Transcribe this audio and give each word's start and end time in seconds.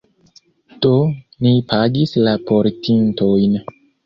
Do, 0.85 0.93
ni 1.47 1.51
pagis 1.73 2.15
la 2.29 2.35
portintojn. 2.49 3.61